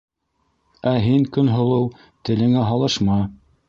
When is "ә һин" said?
0.93-1.29